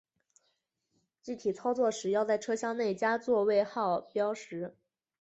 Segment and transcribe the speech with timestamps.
[1.21, 4.75] 具体操作时要在车厢内加座位号标识。